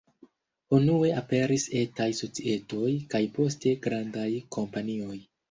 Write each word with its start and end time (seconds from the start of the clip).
Unue 0.77 1.11
aperis 1.17 1.65
etaj 1.81 2.07
societoj, 2.21 2.89
kaj 3.13 3.23
poste 3.37 3.77
grandaj 3.87 4.27
kompanioj. 4.59 5.21